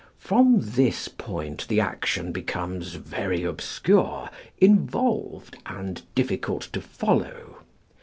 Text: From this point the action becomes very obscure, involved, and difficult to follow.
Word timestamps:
From 0.17 0.55
this 0.59 1.07
point 1.09 1.67
the 1.67 1.79
action 1.79 2.31
becomes 2.31 2.95
very 2.95 3.43
obscure, 3.43 4.31
involved, 4.59 5.57
and 5.67 6.01
difficult 6.15 6.63
to 6.73 6.81
follow. 6.81 7.57